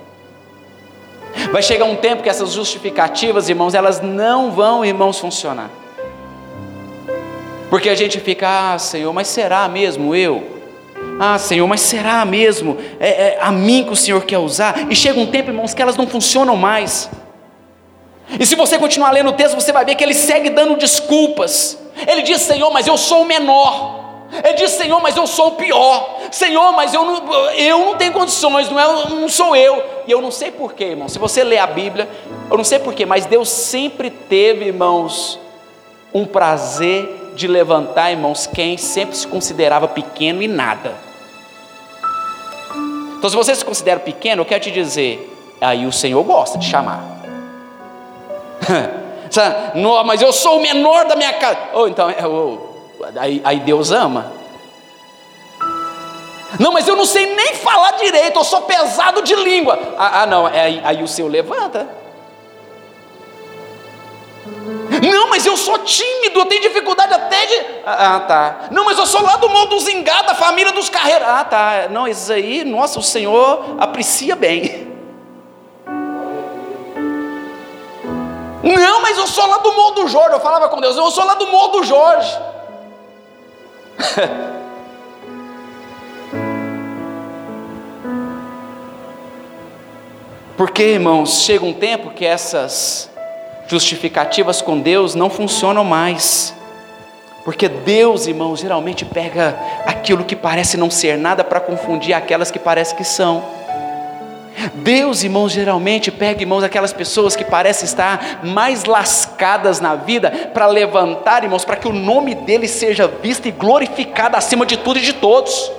[1.51, 5.69] Vai chegar um tempo que essas justificativas, irmãos, elas não vão, irmãos, funcionar.
[7.69, 10.56] Porque a gente fica, ah, Senhor, mas será mesmo eu?
[11.19, 14.91] Ah, Senhor, mas será mesmo é, é, a mim que o Senhor quer usar?
[14.91, 17.09] E chega um tempo, irmãos, que elas não funcionam mais.
[18.39, 21.77] E se você continuar lendo o texto, você vai ver que ele segue dando desculpas.
[22.07, 24.27] Ele diz: Senhor, mas eu sou o menor.
[24.43, 26.19] Ele diz: Senhor, mas eu sou o pior.
[26.31, 29.83] Senhor, mas eu não, eu não tenho condições, não, é, não sou eu.
[30.05, 31.07] E eu não sei porquê, irmão.
[31.07, 32.07] Se você ler a Bíblia,
[32.51, 35.39] eu não sei porquê, mas Deus sempre teve, irmãos,
[36.13, 41.06] um prazer de levantar, irmãos, quem sempre se considerava pequeno e nada.
[43.17, 46.69] Então, se você se considera pequeno, eu quero te dizer, aí o Senhor gosta de
[46.69, 47.03] chamar.
[49.75, 51.57] não, mas eu sou o menor da minha casa.
[51.73, 54.31] Ou então, oh, aí, aí Deus ama.
[56.59, 59.77] Não, mas eu não sei nem falar direito, eu sou pesado de língua.
[59.97, 61.87] Ah, ah não, é aí, aí o Senhor levanta.
[65.01, 67.55] Não, mas eu sou tímido, eu tenho dificuldade até de.
[67.85, 68.67] Ah, ah tá.
[68.71, 71.27] Não, mas eu sou lá do mundo dos da família dos Carreiros.
[71.27, 71.87] Ah, tá.
[71.89, 74.87] Não, isso aí, nossa, o Senhor aprecia bem.
[78.63, 80.33] Não, mas eu sou lá do Morro do Jorge.
[80.33, 82.37] Eu falava com Deus, eu sou lá do Morro do Jorge.
[90.57, 93.11] Porque, irmãos, chega um tempo que essas
[93.67, 96.53] justificativas com Deus não funcionam mais.
[97.43, 102.59] Porque Deus, irmãos, geralmente pega aquilo que parece não ser nada para confundir aquelas que
[102.59, 103.43] parece que são.
[104.73, 110.65] Deus, irmãos, geralmente pega, irmãos, aquelas pessoas que parecem estar mais lascadas na vida para
[110.65, 115.03] levantar, irmãos, para que o nome dele seja visto e glorificado acima de tudo e
[115.03, 115.71] de todos.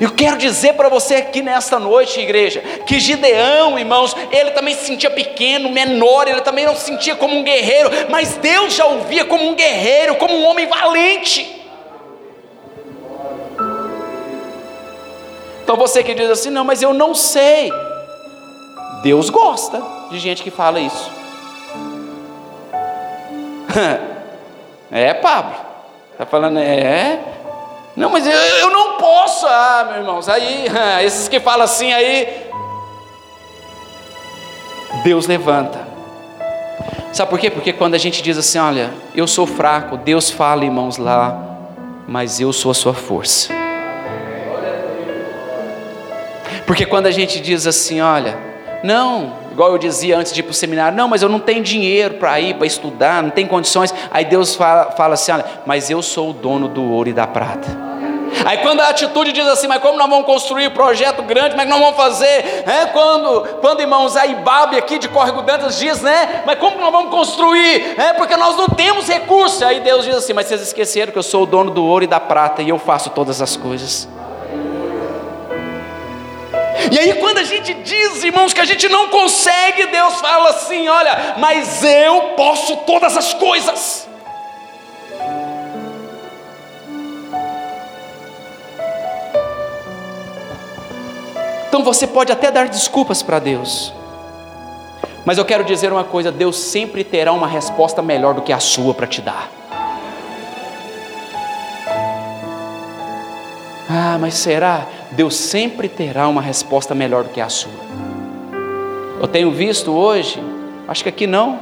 [0.00, 4.84] Eu quero dizer para você aqui nesta noite, igreja, que Gideão, irmãos, ele também se
[4.84, 9.00] sentia pequeno, menor, ele também não se sentia como um guerreiro, mas Deus já o
[9.02, 11.64] via como um guerreiro, como um homem valente.
[15.62, 17.72] Então você que diz assim, não, mas eu não sei.
[19.02, 21.10] Deus gosta de gente que fala isso.
[24.92, 25.56] é, Pablo.
[26.12, 27.18] Está falando, é.
[27.96, 29.46] Não, mas eu, eu não posso.
[29.46, 30.66] Ah, meus irmãos, aí,
[31.02, 32.46] esses que falam assim aí.
[35.02, 35.86] Deus levanta.
[37.12, 37.50] Sabe por quê?
[37.50, 41.34] Porque quando a gente diz assim, olha, eu sou fraco, Deus fala, irmãos, lá,
[42.06, 43.54] mas eu sou a sua força.
[46.66, 48.36] Porque quando a gente diz assim, olha,
[48.82, 51.62] não, igual eu dizia antes de ir para o seminário, não, mas eu não tenho
[51.62, 53.92] dinheiro para ir, para estudar, não tenho condições.
[54.10, 57.26] Aí Deus fala, fala assim: olha, mas eu sou o dono do ouro e da
[57.26, 57.86] prata.
[58.44, 61.62] Aí quando a atitude diz assim, mas como nós vamos construir um projeto grande, como
[61.62, 62.64] é nós vamos fazer?
[62.66, 66.42] É, quando, quando irmãos, a Ibabe aqui de Córrego Dantas diz, né?
[66.44, 67.98] Mas como nós vamos construir?
[67.98, 69.62] É, porque nós não temos recursos.
[69.62, 72.06] Aí Deus diz assim, mas vocês esqueceram que eu sou o dono do ouro e
[72.06, 74.06] da prata e eu faço todas as coisas.
[76.90, 80.88] E aí, quando a gente diz, irmãos, que a gente não consegue, Deus fala assim:
[80.88, 84.08] olha, mas eu posso todas as coisas.
[91.68, 93.92] Então você pode até dar desculpas para Deus,
[95.26, 98.60] mas eu quero dizer uma coisa: Deus sempre terá uma resposta melhor do que a
[98.60, 99.65] sua para te dar.
[103.88, 104.86] Ah, mas será?
[105.12, 107.70] Deus sempre terá uma resposta melhor do que a sua.
[109.20, 110.42] Eu tenho visto hoje,
[110.88, 111.60] acho que aqui não,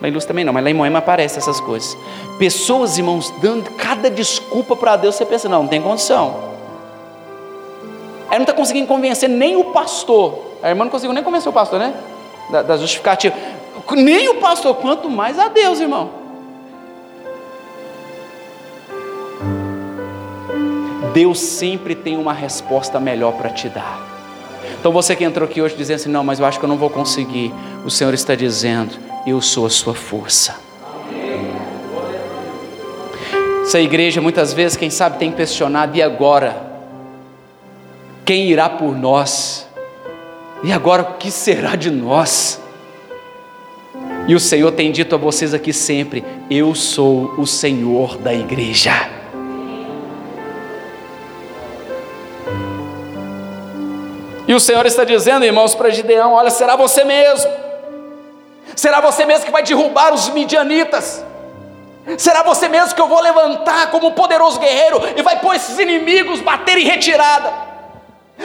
[0.00, 1.96] lá em Luz também não, mas lá em Moema aparecem essas coisas.
[2.38, 6.54] Pessoas, irmãos, dando cada desculpa para Deus, você pensa, não, não tem condição.
[8.26, 10.38] Ela não está conseguindo convencer nem o pastor.
[10.62, 11.94] A irmã não conseguiu nem convencer o pastor, né?
[12.50, 13.34] Da, da justificativa.
[13.92, 16.23] Nem o pastor, quanto mais a Deus, irmão.
[21.14, 24.04] Deus sempre tem uma resposta melhor para te dar.
[24.80, 26.76] Então você que entrou aqui hoje dizendo assim, não, mas eu acho que eu não
[26.76, 27.54] vou conseguir.
[27.84, 28.92] O Senhor está dizendo,
[29.24, 30.56] eu sou a sua força.
[33.62, 36.74] Essa igreja muitas vezes, quem sabe, tem questionado, e agora?
[38.24, 39.66] Quem irá por nós?
[40.64, 42.60] E agora o que será de nós?
[44.26, 49.23] E o Senhor tem dito a vocês aqui sempre: Eu sou o Senhor da igreja.
[54.46, 57.50] E o Senhor está dizendo, irmãos, para Gideão: olha, será você mesmo,
[58.76, 61.24] será você mesmo que vai derrubar os midianitas,
[62.18, 65.78] será você mesmo que eu vou levantar como um poderoso guerreiro e vai pôr esses
[65.78, 67.52] inimigos bater em retirada,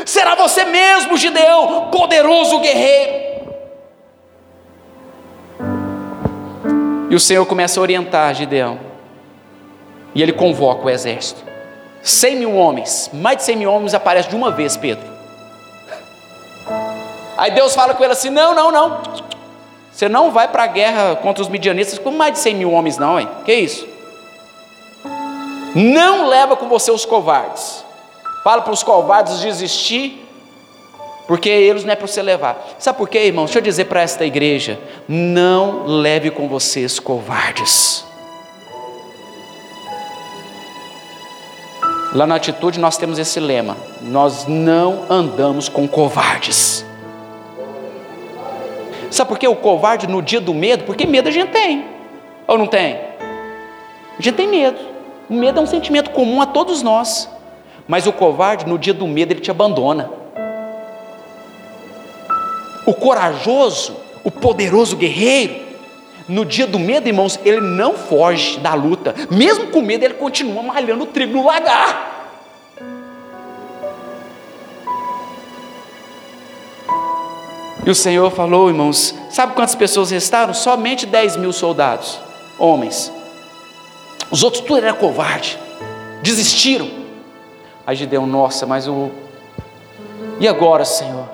[0.05, 3.29] será você mesmo, Gideão, poderoso guerreiro.
[7.09, 8.79] E o Senhor começa a orientar Gideão,
[10.15, 11.43] e ele convoca o exército.
[12.01, 15.18] Cem mil homens, mais de cem mil homens aparecem de uma vez, Pedro.
[17.39, 19.01] Aí Deus fala com ele assim: não, não, não.
[19.91, 22.97] Você não vai para a guerra contra os midianistas com mais de 100 mil homens,
[22.97, 23.27] não, hein?
[23.45, 23.87] Que isso?
[25.73, 27.85] Não leva com você os covardes.
[28.43, 30.27] Fala para os covardes desistir,
[31.27, 32.61] porque eles não é para você levar.
[32.77, 33.45] Sabe por quê, irmão?
[33.45, 38.03] Deixa eu dizer para esta igreja: não leve com vocês covardes.
[42.13, 46.88] Lá na atitude nós temos esse lema: nós não andamos com covardes.
[49.11, 50.83] Sabe por que o covarde no dia do medo?
[50.83, 51.85] Porque medo a gente tem,
[52.47, 52.95] ou não tem?
[54.17, 54.77] A gente tem medo.
[55.29, 57.29] O medo é um sentimento comum a todos nós.
[57.87, 60.11] Mas o covarde, no dia do medo, ele te abandona.
[62.85, 65.69] O corajoso, o poderoso guerreiro,
[66.27, 69.15] no dia do medo, irmãos, ele não foge da luta.
[69.31, 72.18] Mesmo com medo, ele continua malhando o trigo no lagar.
[77.89, 80.53] E o Senhor falou, irmãos, sabe quantas pessoas restaram?
[80.53, 82.19] Somente 10 mil soldados,
[82.59, 83.11] homens.
[84.29, 85.57] Os outros tudo era covarde,
[86.21, 86.87] desistiram.
[87.87, 89.09] Aí Gideão, nossa, mas o.
[90.39, 91.27] E agora, Senhor?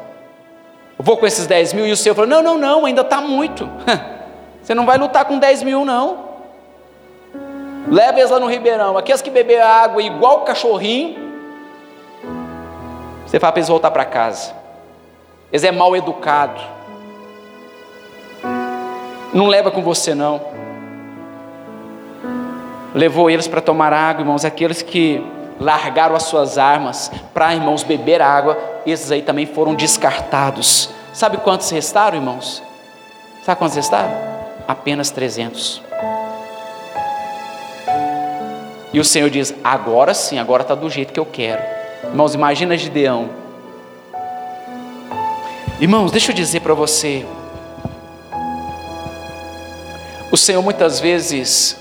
[0.97, 3.19] Eu vou com esses 10 mil e o Senhor falou: não, não, não, ainda está
[3.19, 3.69] muito.
[4.63, 6.23] Você não vai lutar com 10 mil, não.
[7.85, 8.97] Leva eles lá no Ribeirão.
[8.97, 11.17] Aqueles que beber água igual cachorrinho,
[13.25, 14.63] você fala para eles voltar para casa.
[15.55, 16.59] Eles é mal educado.
[19.33, 20.41] Não leva com você, não.
[22.93, 24.43] Levou eles para tomar água, irmãos.
[24.43, 25.25] Aqueles que
[25.57, 30.89] largaram as suas armas para, irmãos, beber água, esses aí também foram descartados.
[31.13, 32.61] Sabe quantos restaram, irmãos?
[33.41, 34.11] Sabe quantos restaram?
[34.67, 35.81] apenas 300.
[38.91, 41.61] E o Senhor diz: agora sim, agora está do jeito que eu quero.
[42.03, 43.44] Irmãos, imagina Gideão.
[45.77, 47.25] Irmãos, deixa eu dizer para você.
[50.31, 51.77] O Senhor muitas vezes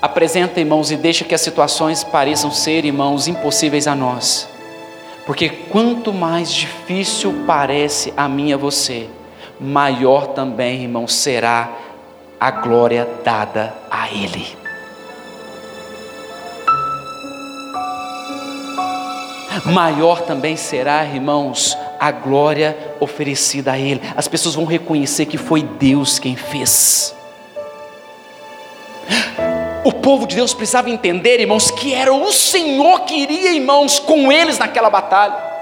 [0.00, 4.46] apresenta, irmãos, e deixa que as situações pareçam ser, irmãos, impossíveis a nós.
[5.24, 9.08] Porque quanto mais difícil parece a mim e a você,
[9.58, 11.70] maior também, irmão, será
[12.38, 14.46] a glória dada a Ele.
[19.64, 24.02] Maior também será, irmãos, a glória oferecida a Ele.
[24.16, 27.14] As pessoas vão reconhecer que foi Deus quem fez.
[29.84, 34.32] O povo de Deus precisava entender, irmãos, que era o Senhor que iria, irmãos, com
[34.32, 35.52] eles naquela batalha.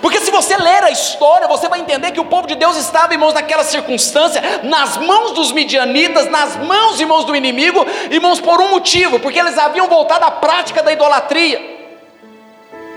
[0.00, 3.12] Porque se você ler a história, você vai entender que o povo de Deus estava,
[3.12, 8.70] irmãos, naquela circunstância, nas mãos dos midianitas, nas mãos, irmãos, do inimigo, irmãos, por um
[8.70, 11.71] motivo, porque eles haviam voltado à prática da idolatria.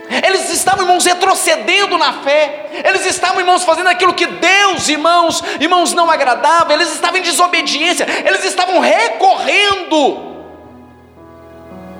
[0.09, 2.83] Eles estavam, irmãos, retrocedendo na fé.
[2.85, 6.73] Eles estavam, irmãos, fazendo aquilo que Deus, irmãos, irmãos, não agradava.
[6.73, 8.05] Eles estavam em desobediência.
[8.25, 10.35] Eles estavam recorrendo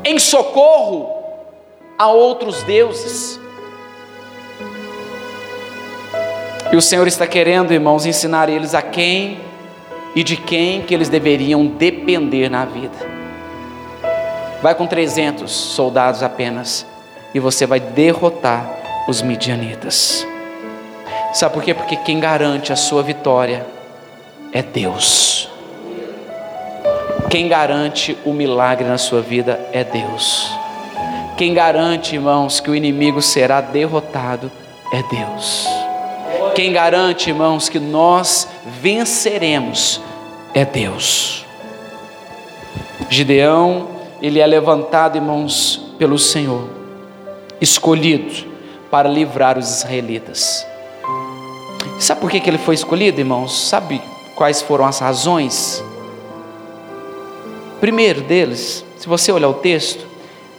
[0.04, 1.16] em socorro
[1.98, 3.40] a outros deuses.
[6.72, 9.40] E o Senhor está querendo, irmãos, ensinar eles a quem
[10.16, 13.16] e de quem que eles deveriam depender na vida.
[14.62, 16.86] Vai com 300 soldados apenas
[17.36, 18.66] e você vai derrotar
[19.10, 20.26] os midianitas.
[21.34, 21.74] Sabe por quê?
[21.74, 23.68] Porque quem garante a sua vitória
[24.54, 25.50] é Deus.
[27.30, 30.50] Quem garante o milagre na sua vida é Deus.
[31.36, 34.50] Quem garante, irmãos, que o inimigo será derrotado
[34.94, 35.68] é Deus.
[36.56, 38.48] Quem garante, irmãos, que nós
[38.82, 40.00] venceremos
[40.54, 41.46] é Deus.
[43.10, 43.90] Gideão,
[44.22, 46.85] ele é levantado, irmãos, pelo Senhor,
[47.60, 48.46] escolhido
[48.90, 50.66] para livrar os israelitas.
[52.00, 53.68] Sabe por que ele foi escolhido, irmãos?
[53.70, 54.02] Sabe
[54.36, 55.84] quais foram as razões?
[57.80, 60.06] Primeiro deles, se você olhar o texto,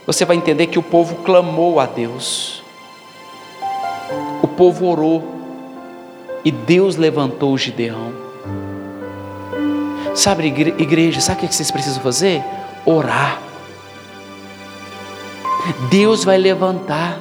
[0.07, 2.63] você vai entender que o povo clamou a Deus,
[4.43, 5.37] o povo orou,
[6.45, 8.13] e Deus levantou o Gideão.
[10.15, 12.43] Sabe, igreja, sabe o que vocês precisam fazer?
[12.85, 13.46] Orar.
[15.91, 17.21] Deus vai levantar.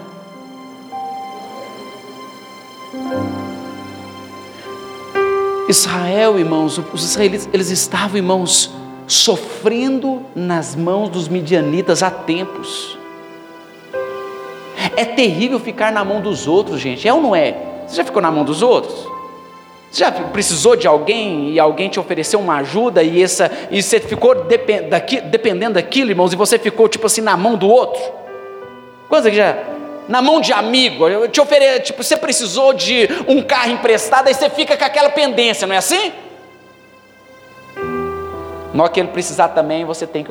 [5.67, 8.71] Israel, irmãos, os israelitas, eles estavam, irmãos,
[9.07, 12.97] sofrendo nas mãos dos midianitas há tempos.
[14.95, 17.57] É terrível ficar na mão dos outros, gente, é ou não é?
[17.87, 19.07] Você já ficou na mão dos outros?
[19.91, 23.99] Você já precisou de alguém e alguém te ofereceu uma ajuda e, essa, e você
[23.99, 28.01] ficou dependendo daquilo, irmãos, e você ficou tipo assim na mão do outro?
[29.07, 29.57] Quantos aqui já?
[30.07, 34.33] Na mão de amigo, eu te ofere, tipo, você precisou de um carro emprestado, aí
[34.33, 36.11] você fica com aquela pendência, não é assim?
[38.73, 40.29] Na hora que ele precisar também, você tem que.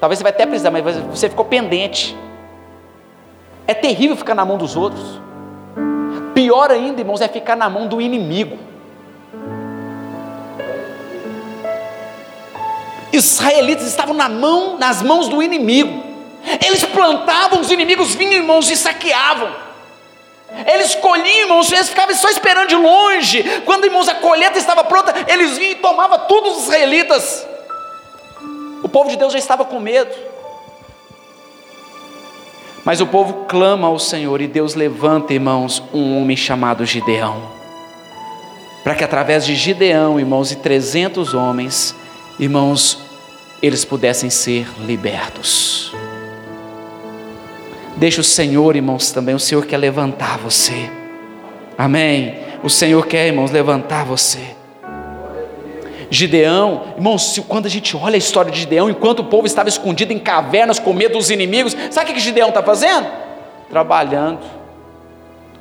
[0.00, 2.16] Talvez você vai até precisar, mas você ficou pendente.
[3.66, 5.20] É terrível ficar na mão dos outros.
[6.34, 8.58] Pior ainda, irmãos, é ficar na mão do inimigo.
[13.12, 16.09] Israelitas estavam na mão, nas mãos do inimigo.
[16.64, 19.50] Eles plantavam, os inimigos vinham, irmãos, e saqueavam.
[20.66, 23.42] Eles colhiam, irmãos, eles ficavam só esperando de longe.
[23.64, 27.46] Quando, irmãos, a colheita estava pronta, eles vinham e tomavam todos os israelitas.
[28.82, 30.14] O povo de Deus já estava com medo.
[32.84, 37.40] Mas o povo clama ao Senhor e Deus levanta, irmãos, um homem chamado Gideão.
[38.82, 41.94] Para que através de Gideão, irmãos, e 300 homens,
[42.38, 42.98] irmãos,
[43.62, 45.92] eles pudessem ser libertos.
[48.00, 49.34] Deixa o Senhor, irmãos, também.
[49.34, 50.88] O Senhor quer levantar você.
[51.76, 52.34] Amém.
[52.62, 54.56] O Senhor quer, irmãos, levantar você.
[56.08, 60.14] Gideão, irmãos, quando a gente olha a história de Gideão, enquanto o povo estava escondido
[60.14, 63.06] em cavernas com medo dos inimigos, sabe o que Gideão está fazendo?
[63.68, 64.40] Trabalhando.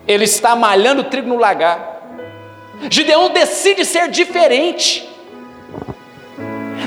[0.08, 2.00] Ele está malhando trigo no lagar.
[2.90, 5.10] Gideão decide ser diferente.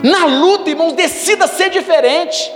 [0.02, 2.50] Na luta, irmãos, decida ser diferente.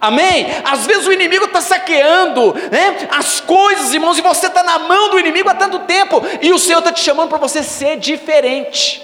[0.00, 0.46] Amém?
[0.64, 5.10] Às vezes o inimigo está saqueando né, as coisas, irmãos, e você está na mão
[5.10, 9.02] do inimigo há tanto tempo, e o Senhor está te chamando para você ser diferente.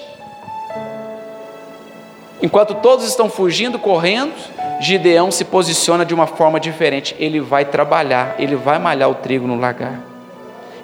[2.40, 4.34] Enquanto todos estão fugindo, correndo,
[4.80, 7.16] Gideão se posiciona de uma forma diferente.
[7.18, 10.00] Ele vai trabalhar, ele vai malhar o trigo no lagar.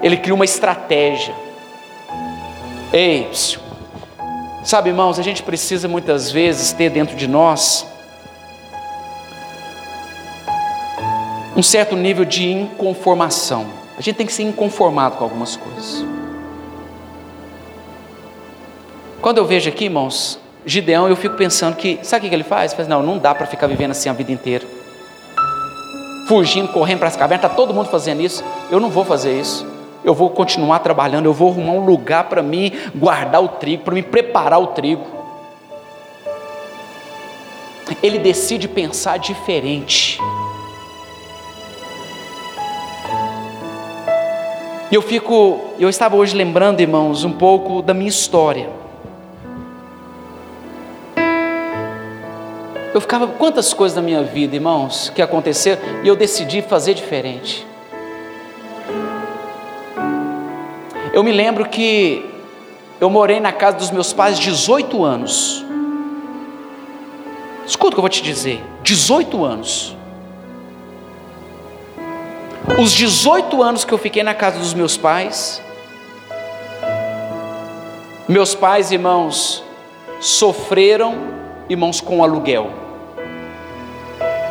[0.03, 1.35] Ele cria uma estratégia.
[2.93, 3.31] Ei,
[4.65, 7.87] sabe, irmãos, a gente precisa muitas vezes ter dentro de nós
[11.61, 13.67] um certo nível de inconformação.
[13.99, 16.03] A gente tem que ser inconformado com algumas coisas.
[19.21, 22.73] Quando eu vejo aqui, irmãos, Gideão, eu fico pensando que, sabe o que ele faz?
[22.73, 24.67] Ele faz, não, não dá para ficar vivendo assim a vida inteira.
[26.27, 28.43] Fugindo, correndo para as cavernas, está todo mundo fazendo isso.
[28.71, 29.67] Eu não vou fazer isso.
[30.03, 33.93] Eu vou continuar trabalhando, eu vou arrumar um lugar para mim guardar o trigo, para
[33.93, 35.05] me preparar o trigo.
[38.03, 40.19] Ele decide pensar diferente.
[44.91, 48.69] E eu fico, eu estava hoje lembrando, irmãos, um pouco da minha história.
[52.93, 57.65] Eu ficava, quantas coisas na minha vida, irmãos, que aconteceram e eu decidi fazer diferente.
[61.13, 62.29] Eu me lembro que
[63.01, 65.65] eu morei na casa dos meus pais 18 anos.
[67.65, 69.97] Escuta o que eu vou te dizer: 18 anos.
[72.79, 75.63] Os 18 anos que eu fiquei na casa dos meus pais,
[78.29, 79.65] meus pais, irmãos,
[80.21, 81.17] sofreram,
[81.69, 82.71] irmãos, com aluguel.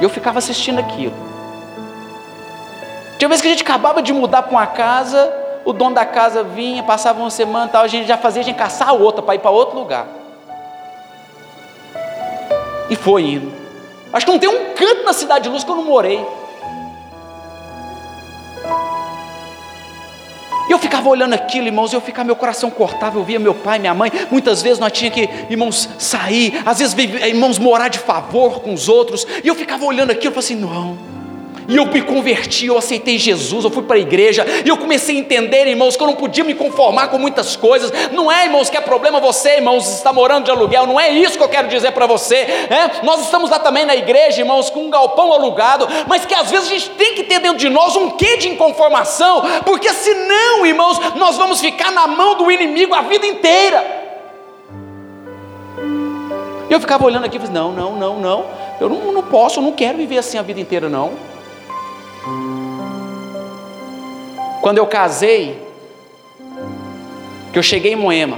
[0.02, 1.14] E eu ficava assistindo aquilo.
[3.18, 5.32] Tinha vez que a gente acabava de mudar para uma casa,
[5.64, 8.46] o dono da casa vinha, passava uma semana e tal, a gente já fazia a
[8.46, 10.08] gente caçar outra para ir para outro lugar.
[12.90, 13.54] E foi indo.
[14.12, 16.26] Acho que não tem um canto na cidade de luz que eu não morei.
[20.70, 23.94] Eu ficava olhando aquilo, irmãos, eu ficava, meu coração cortava, eu via meu pai, minha
[23.94, 28.74] mãe, muitas vezes nós tínhamos que, irmãos, sair, às vezes, irmãos, morar de favor com
[28.74, 30.98] os outros, e eu ficava olhando aquilo e falei assim: não,
[31.70, 35.16] e eu me converti, eu aceitei Jesus, eu fui para a igreja, e eu comecei
[35.16, 37.92] a entender, irmãos, que eu não podia me conformar com muitas coisas.
[38.12, 41.38] Não é, irmãos, que é problema você, irmãos, está morando de aluguel, não é isso
[41.38, 42.36] que eu quero dizer para você.
[42.36, 43.04] É?
[43.04, 46.66] Nós estamos lá também na igreja, irmãos, com um galpão alugado, mas que às vezes
[46.66, 51.00] a gente tem que ter dentro de nós um quê de inconformação, porque senão, irmãos,
[51.18, 54.00] nós vamos ficar na mão do inimigo a vida inteira.
[56.68, 58.46] Eu ficava olhando aqui e falei, não, não, não, não,
[58.82, 61.39] eu não, não posso, eu não quero viver assim a vida inteira, não.
[64.62, 65.62] Quando eu casei,
[67.52, 68.38] que eu cheguei em Moema,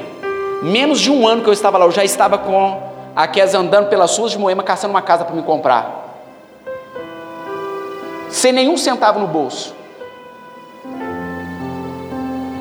[0.62, 2.82] menos de um ano que eu estava lá, eu já estava com
[3.16, 6.10] a Kes andando pelas ruas de Moema, caçando uma casa para me comprar,
[8.30, 9.76] sem nenhum centavo no bolso.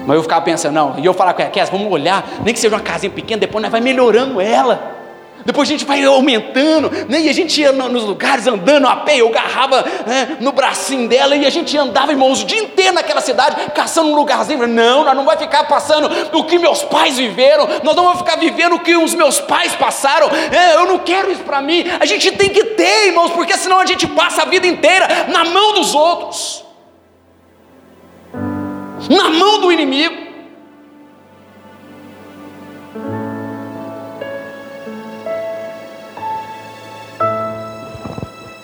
[0.07, 2.59] Mas eu ficava pensando, não, e eu falava com ela, Kes, vamos olhar, nem que
[2.59, 5.00] seja uma casinha pequena, depois nós vai melhorando ela.
[5.45, 7.21] Depois a gente vai aumentando, né?
[7.21, 11.35] e a gente ia nos lugares andando a pé, eu agarrava né, no bracinho dela,
[11.35, 14.67] e a gente andava, irmãos, o dia inteiro naquela cidade, caçando um lugarzinho.
[14.67, 18.37] Não, nós não vamos ficar passando o que meus pais viveram, nós não vamos ficar
[18.37, 20.29] vivendo o que os meus pais passaram.
[20.29, 21.85] É, eu não quero isso para mim.
[21.99, 25.45] A gente tem que ter, irmãos, porque senão a gente passa a vida inteira na
[25.45, 26.65] mão dos outros,
[29.09, 30.30] na mão do inimigo.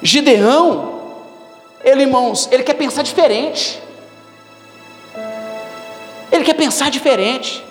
[0.07, 1.01] Gideão,
[1.85, 3.83] ele, irmãos, ele quer pensar diferente.
[6.31, 7.65] Ele quer pensar diferente.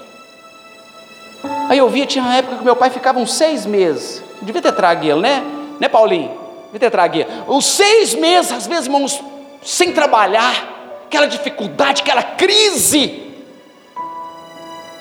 [1.69, 4.21] Aí eu via, tinha uma época que meu pai ficava uns seis meses.
[4.41, 5.43] Devia ter trago ele, né?
[5.79, 6.31] Né, Paulinho?
[6.65, 7.27] Devia ter trago ele.
[7.47, 9.21] Uns seis meses, às vezes, irmãos,
[9.63, 13.33] sem trabalhar, aquela dificuldade, aquela crise.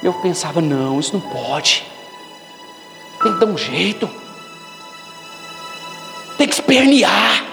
[0.02, 1.84] Eu pensava, não, isso não pode.
[3.22, 4.23] Tem que dar um jeito.
[6.36, 7.44] Tem que espernear.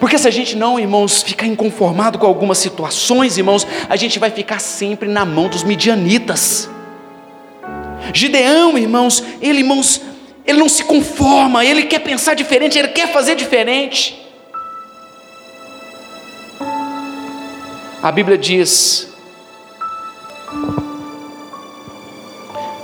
[0.00, 4.30] Porque se a gente não, irmãos, ficar inconformado com algumas situações, irmãos, a gente vai
[4.30, 6.70] ficar sempre na mão dos midianitas.
[8.14, 10.00] Gideão, irmãos, ele, irmãos,
[10.46, 14.18] ele não se conforma, ele quer pensar diferente, ele quer fazer diferente.
[18.02, 19.12] A Bíblia diz: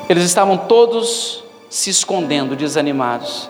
[0.09, 3.49] eles estavam todos se escondendo, desanimados,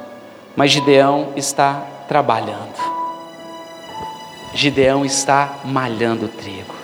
[0.57, 2.75] mas Gideão está trabalhando.
[4.55, 6.75] Gideão está malhando trigo.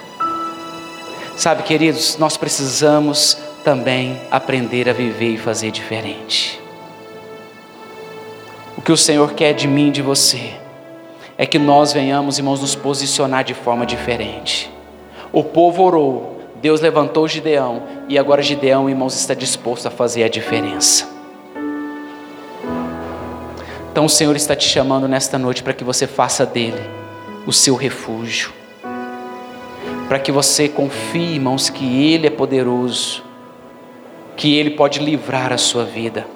[1.36, 6.60] Sabe, queridos, nós precisamos também aprender a viver e fazer diferente.
[8.76, 10.54] O que o Senhor quer de mim e de você
[11.38, 14.70] é que nós venhamos, irmãos, nos posicionar de forma diferente.
[15.32, 20.28] O povo orou, Deus levantou Gideão e agora Gideão, irmãos, está disposto a fazer a
[20.28, 21.11] diferença.
[23.92, 26.80] Então o Senhor está te chamando nesta noite para que você faça dele
[27.46, 28.50] o seu refúgio,
[30.08, 33.22] para que você confie, irmãos, que Ele é poderoso,
[34.34, 36.26] que Ele pode livrar a sua vida,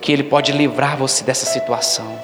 [0.00, 2.16] que Ele pode livrar você dessa situação.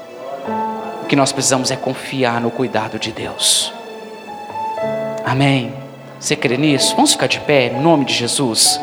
[1.02, 3.72] O que nós precisamos é confiar no cuidado de Deus.
[5.24, 5.74] Amém.
[6.20, 6.94] Você crê nisso?
[6.94, 8.80] Vamos ficar de pé, em nome de Jesus.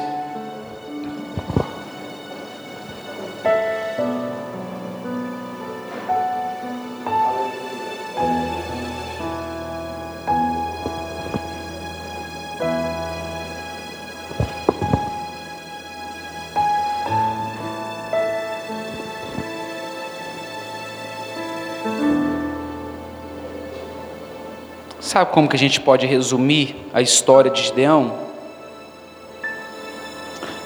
[25.18, 28.14] Sabe como que a gente pode resumir a história de Gideão?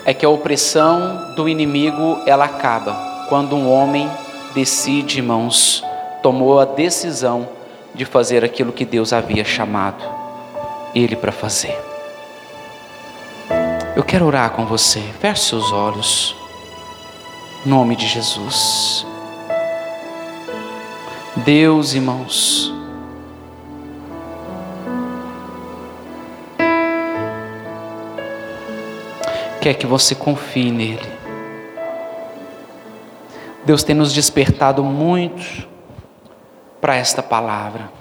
[0.04, 2.94] É que a opressão do inimigo ela acaba
[3.30, 4.12] quando um homem
[4.54, 5.82] decide, irmãos,
[6.22, 7.48] tomou a decisão
[7.96, 10.04] de fazer aquilo que Deus havia chamado
[10.94, 11.80] ele para fazer.
[13.96, 15.00] Eu quero orar com você.
[15.22, 16.36] Feche seus olhos.
[17.66, 19.06] Nome de Jesus.
[21.38, 22.81] Deus, irmãos,
[29.62, 31.08] quer que você confie nele.
[33.64, 35.70] Deus tem nos despertado muito
[36.82, 37.92] para esta palavra.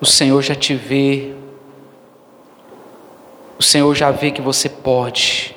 [0.00, 1.34] O Senhor já te vê,
[3.58, 5.54] o Senhor já vê que você pode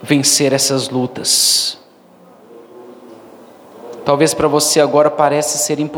[0.00, 1.78] vencer essas lutas.
[4.04, 5.94] Talvez para você agora pareça ser impossível.